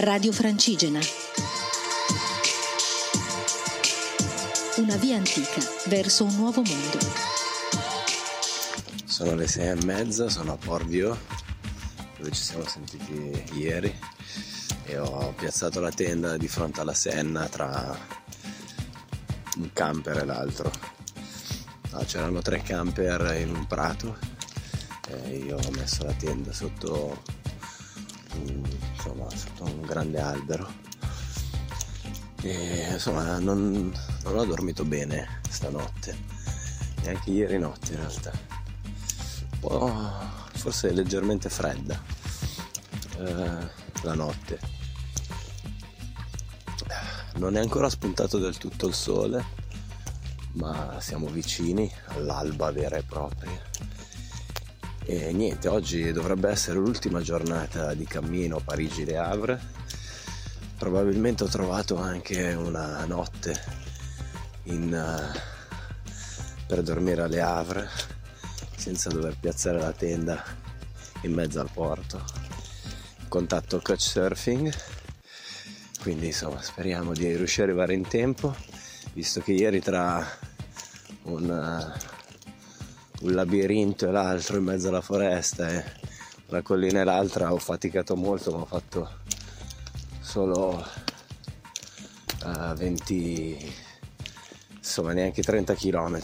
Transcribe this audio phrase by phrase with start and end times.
[0.00, 1.00] Radio Francigena.
[4.76, 6.98] Una via antica verso un nuovo mondo.
[9.04, 11.18] Sono le sei e mezza, sono a Porvio,
[12.16, 13.92] dove ci siamo sentiti ieri
[14.84, 17.98] e ho piazzato la tenda di fronte alla Senna tra
[19.56, 20.70] un camper e l'altro.
[21.90, 24.16] No, c'erano tre camper in un prato
[25.08, 27.20] e io ho messo la tenda sotto
[28.98, 30.68] insomma, sotto un grande albero.
[32.42, 36.16] E insomma non, non ho dormito bene stanotte,
[37.02, 38.32] neanche ieri notte in realtà.
[39.50, 40.10] Un po'
[40.54, 42.00] forse leggermente fredda
[43.18, 43.70] eh,
[44.02, 44.76] la notte.
[47.34, 49.44] Non è ancora spuntato del tutto il sole,
[50.52, 53.66] ma siamo vicini all'alba vera e propria
[55.10, 59.58] e niente, oggi dovrebbe essere l'ultima giornata di cammino Parigi-Le Havre.
[60.76, 63.58] Probabilmente ho trovato anche una notte
[64.64, 65.38] in, uh,
[66.66, 67.88] per dormire a Le Havre
[68.76, 70.44] senza dover piazzare la tenda
[71.22, 72.22] in mezzo al porto.
[73.28, 74.70] Contatto couchsurfing,
[76.02, 78.54] quindi insomma speriamo di riuscire ad arrivare in tempo,
[79.14, 80.22] visto che ieri tra
[81.22, 81.94] un...
[81.96, 82.07] Uh,
[83.22, 85.84] un labirinto e l'altro in mezzo alla foresta e
[86.48, 89.10] una collina e l'altra ho faticato molto ma ho fatto
[90.20, 90.84] solo
[92.44, 93.74] uh, 20
[94.76, 96.20] insomma neanche 30 km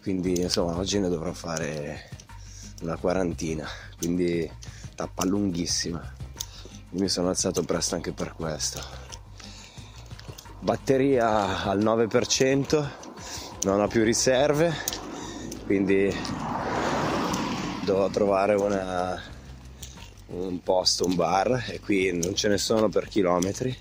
[0.00, 2.10] quindi insomma oggi ne dovrò fare
[2.82, 3.66] una quarantina
[3.98, 4.50] quindi
[4.96, 6.00] tappa lunghissima.
[6.90, 8.82] Io mi sono alzato presto anche per questo.
[10.58, 12.88] Batteria al 9%
[13.64, 14.74] non ho più riserve
[15.66, 16.14] quindi
[17.84, 19.20] devo trovare una,
[20.28, 23.76] un posto, un bar e qui non ce ne sono per chilometri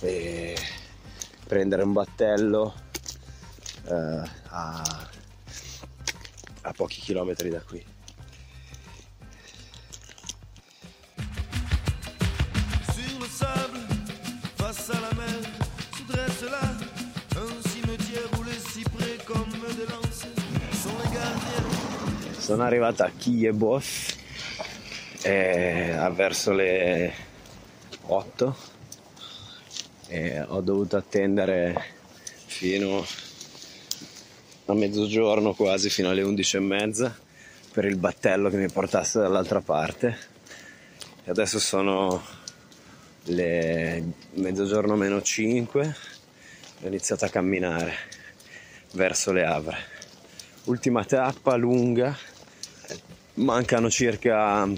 [0.00, 0.56] e
[1.46, 2.74] prendere un battello
[3.84, 5.08] eh, a,
[6.62, 7.95] a pochi chilometri da qui.
[22.46, 23.82] Sono arrivato a Kiev
[25.22, 27.12] eh, verso le
[28.02, 28.56] 8
[30.06, 31.74] e ho dovuto attendere
[32.46, 33.04] fino
[34.66, 37.18] a mezzogiorno quasi fino alle 11 e mezza
[37.72, 40.16] per il battello che mi portasse dall'altra parte.
[41.24, 42.22] E adesso sono
[43.24, 45.96] le mezzogiorno meno 5
[46.82, 47.92] ho iniziato a camminare
[48.92, 49.78] verso le Avre
[50.66, 52.16] ultima tappa lunga
[53.36, 54.68] mancano circa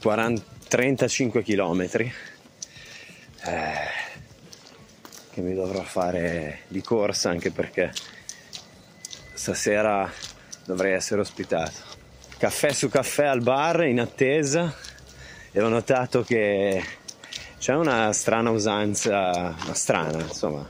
[0.00, 2.12] 40, 35 km eh,
[5.32, 7.92] che mi dovrò fare di corsa anche perché
[9.32, 10.10] stasera
[10.64, 11.92] dovrei essere ospitato.
[12.38, 14.74] Caffè su caffè al bar in attesa
[15.50, 16.82] e ho notato che
[17.58, 20.68] c'è una strana usanza, una strana insomma,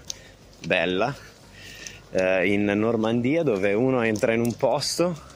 [0.64, 1.14] bella,
[2.10, 5.32] eh, in Normandia dove uno entra in un posto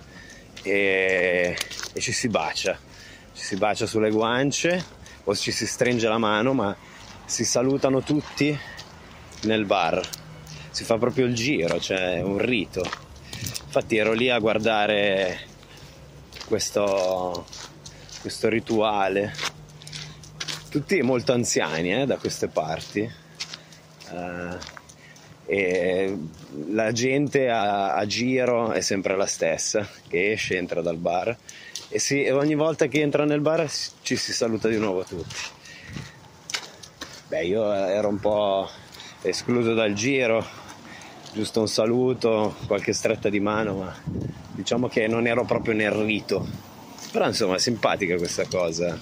[0.68, 1.56] e,
[1.92, 2.78] e ci si bacia,
[3.32, 4.84] ci si bacia sulle guance
[5.24, 6.76] o ci si stringe la mano, ma
[7.24, 8.58] si salutano tutti
[9.42, 10.00] nel bar.
[10.70, 12.82] Si fa proprio il giro, cioè un rito.
[13.66, 15.40] Infatti ero lì a guardare
[16.46, 17.46] questo,
[18.20, 19.34] questo rituale.
[20.70, 23.10] Tutti molto anziani eh, da queste parti.
[24.10, 24.56] Uh,
[25.50, 26.14] e
[26.66, 31.34] la gente a, a, giro è sempre la stessa, che esce, entra dal bar
[31.88, 33.66] e, si, ogni volta che entra nel bar
[34.02, 35.34] ci si saluta di nuovo tutti.
[37.28, 38.68] Beh, io ero un po'
[39.22, 40.44] escluso dal giro,
[41.32, 43.96] giusto un saluto, qualche stretta di mano, ma
[44.52, 46.46] diciamo che non ero proprio nel rito.
[47.10, 48.98] Però insomma è simpatica questa cosa,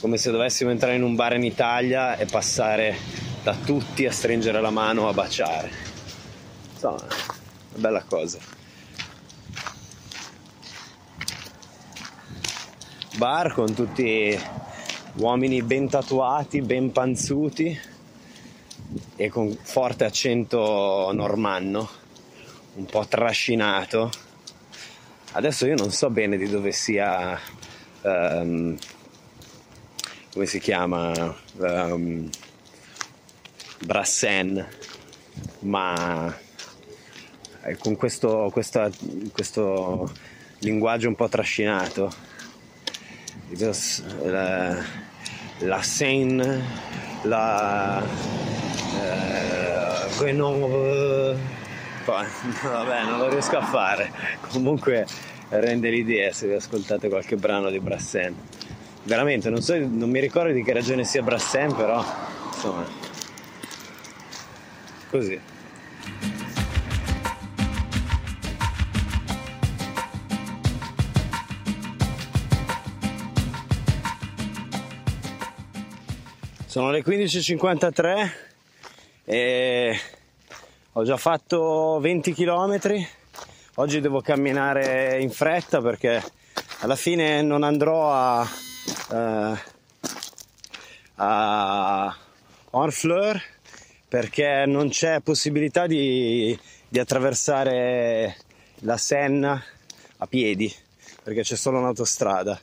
[0.00, 4.60] come se dovessimo entrare in un bar in Italia e passare da tutti a stringere
[4.60, 5.70] la mano, a baciare.
[6.72, 8.40] Insomma, una bella cosa.
[13.16, 14.36] Bar con tutti
[15.18, 17.80] uomini ben tatuati, ben panzuti
[19.14, 21.88] e con forte accento normanno,
[22.74, 24.10] un po' trascinato.
[25.34, 27.38] Adesso io non so bene di dove sia,
[28.00, 28.76] um,
[30.32, 31.12] come si chiama,
[31.58, 32.28] um,
[33.80, 34.66] Brassen,
[35.60, 36.34] ma
[37.62, 38.90] eh, con questo, questa,
[39.32, 40.10] questo
[40.60, 42.10] linguaggio un po' trascinato.
[44.22, 44.76] la,
[45.58, 46.64] la Seine,
[47.22, 48.02] la
[48.94, 51.38] eh, Grenoble,
[52.06, 54.12] vabbè non lo riesco a fare,
[54.48, 55.06] comunque
[55.48, 58.34] rende l'idea se vi ascoltate qualche brano di Brassen.
[59.02, 62.04] Veramente non, so, non mi ricordo di che ragione sia Brassen, però
[62.52, 63.05] insomma
[65.16, 65.40] così.
[76.66, 78.30] Sono le 15.53
[79.24, 79.98] e
[80.92, 82.78] ho già fatto 20 km.
[83.76, 86.22] Oggi devo camminare in fretta perché
[86.80, 88.40] alla fine non andrò a,
[89.10, 89.56] uh,
[91.16, 92.16] a
[92.70, 93.54] Honfleur
[94.08, 96.58] perché non c'è possibilità di,
[96.88, 98.36] di attraversare
[98.80, 99.62] la Senna
[100.18, 100.72] a piedi
[101.26, 102.56] perché c'è solo un'autostrada.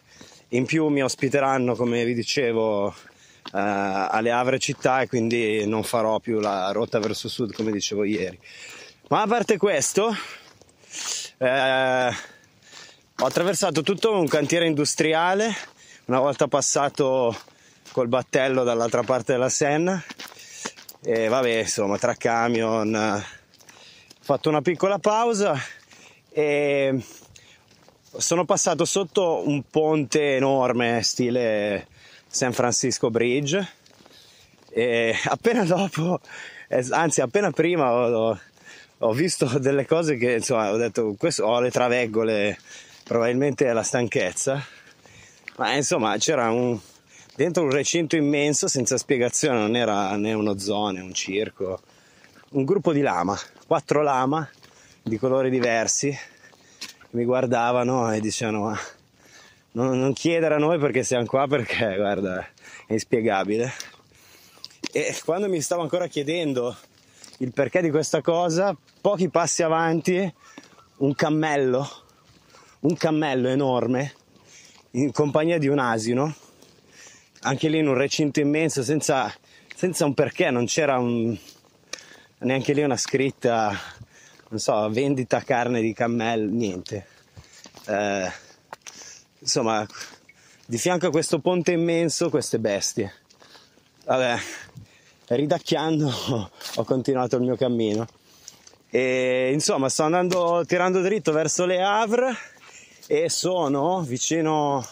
[0.50, 2.95] In più mi ospiteranno, come vi dicevo, eh,
[3.51, 8.40] alle Avre città e quindi non farò più la rotta verso sud come dicevo ieri.
[9.10, 10.16] Ma a parte questo,
[11.40, 12.07] eh,
[13.18, 15.54] ho attraversato tutto un cantiere industriale
[16.06, 17.36] una volta passato
[17.92, 20.01] col battello dall'altra parte della Senna
[21.03, 23.23] e vabbè insomma tra camion ho
[24.19, 25.53] fatto una piccola pausa
[26.29, 27.03] e
[28.17, 31.88] sono passato sotto un ponte enorme stile
[32.27, 33.81] San Francisco Bridge.
[34.69, 36.19] E appena dopo,
[36.91, 38.39] anzi appena prima ho,
[38.97, 42.57] ho visto delle cose che insomma ho detto questo, ho le traveggole,
[43.03, 44.63] probabilmente è la stanchezza,
[45.57, 46.79] ma insomma c'era un,
[47.35, 51.81] dentro un recinto immenso senza spiegazione, non era né uno zoo né un circo,
[52.51, 54.47] un gruppo di lama, quattro lama
[55.01, 56.15] di colori diversi
[57.12, 58.77] mi guardavano e dicevano
[59.71, 62.45] non, non chiedere a noi perché siamo qua perché guarda
[62.88, 63.71] è inspiegabile.
[64.91, 66.75] E quando mi stavo ancora chiedendo
[67.39, 70.33] il perché di questa cosa pochi passi avanti
[70.97, 72.01] un cammello
[72.81, 74.13] un cammello enorme
[74.91, 76.35] in compagnia di un asino
[77.44, 79.34] anche lì in un recinto immenso senza,
[79.75, 81.38] senza un perché non c'era un,
[82.40, 83.78] neanche lì una scritta
[84.50, 87.07] non so vendita carne di cammello niente
[87.88, 88.31] eh,
[89.40, 89.86] insomma,
[90.66, 93.13] di fianco a questo ponte immenso, queste bestie.
[94.06, 94.38] Vabbè,
[95.28, 96.10] ridacchiando
[96.75, 98.06] ho continuato il mio cammino.
[98.90, 102.36] E insomma, sto andando tirando dritto verso le Havre
[103.07, 104.86] e sono vicino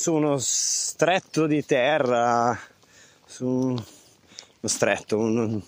[0.00, 2.58] su uno stretto di terra,
[3.26, 3.84] su uno
[4.62, 5.60] stretto, un,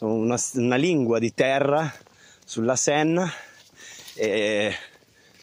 [0.00, 1.92] una, una lingua di terra
[2.42, 3.30] sulla Senna
[4.14, 4.74] e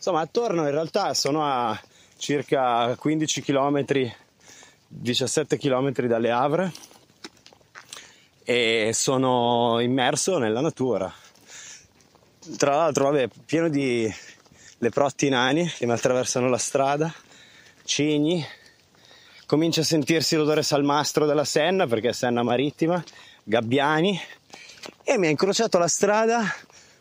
[0.06, 1.80] Insomma, attorno in realtà sono a
[2.18, 3.86] circa 15 km,
[4.88, 6.74] 17 km dalle Havre
[8.44, 11.14] e sono immerso nella natura.
[12.58, 14.12] Tra l'altro, vabbè, pieno di
[14.80, 17.14] leprotti nani che mi attraversano la strada,
[17.84, 18.46] cigni,
[19.46, 23.04] comincia a sentirsi l'odore salmastro della Senna perché è Senna marittima,
[23.44, 24.20] gabbiani
[25.04, 26.44] e mi ha incrociato la strada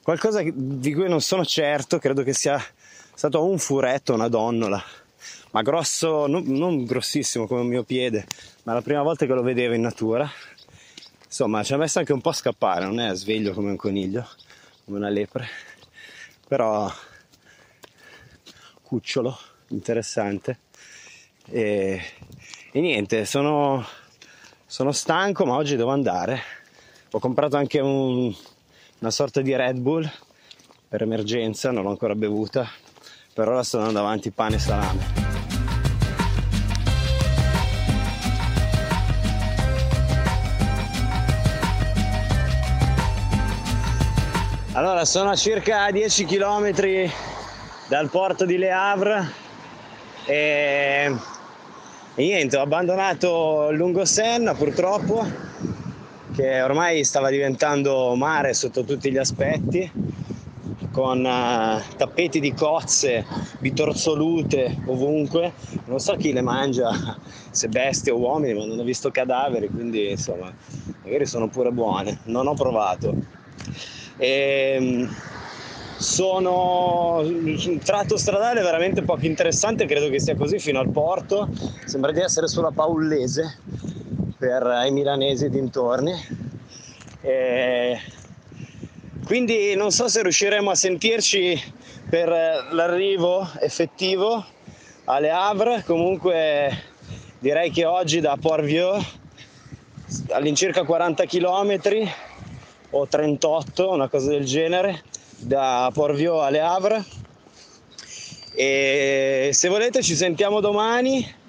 [0.03, 2.63] qualcosa di cui non sono certo, credo che sia
[3.15, 4.83] stato un furetto, una donnola,
[5.53, 8.27] ma grosso, non, non grossissimo come il mio piede,
[8.65, 10.31] ma la prima volta che lo vedevo in natura.
[11.25, 14.29] Insomma, ci ha messo anche un po' a scappare, non è sveglio come un coniglio,
[14.85, 15.49] come una lepre,
[16.47, 16.93] però
[18.83, 20.59] cucciolo, interessante.
[21.47, 22.01] E,
[22.71, 23.85] e niente, sono,
[24.67, 26.41] sono, stanco, ma oggi devo andare.
[27.11, 28.35] Ho comprato anche un,
[29.01, 30.11] una sorta di Red Bull
[30.89, 32.69] per emergenza, non l'ho ancora bevuta,
[33.35, 35.23] per ora sto andando avanti pane e salame.
[44.75, 47.11] Allora, sono a circa 10 km
[47.89, 49.31] dal porto di Le Havre
[50.25, 51.15] e,
[52.15, 55.25] e niente, ho abbandonato lungo Senna purtroppo,
[56.35, 59.91] che ormai stava diventando mare sotto tutti gli aspetti
[60.91, 63.25] con uh, tappeti di cozze
[63.61, 65.55] bitorsolute ovunque.
[65.87, 66.91] Non so chi le mangia,
[67.51, 70.53] se bestie o uomini, ma non ho visto cadaveri, quindi insomma,
[71.03, 72.19] magari sono pure buone.
[72.25, 73.15] Non ho provato.
[74.19, 75.17] E, ehm,
[76.03, 81.49] sono un tratto stradale veramente poco interessante, credo che sia così fino al porto.
[81.87, 83.59] Sembra di essere sulla Paullese
[84.37, 86.13] per i milanesi dintorni.
[87.21, 88.01] E
[89.25, 91.59] quindi non so se riusciremo a sentirci
[92.11, 92.29] per
[92.73, 94.45] l'arrivo effettivo
[95.05, 95.85] alle Havre.
[95.87, 96.83] Comunque
[97.39, 99.21] direi che oggi da Port-Vieux
[100.31, 101.79] all'incirca 40 km
[102.91, 105.03] o 38, una cosa del genere,
[105.43, 107.05] da Port-Vieux alle Havre.
[108.55, 111.41] E se volete ci sentiamo domani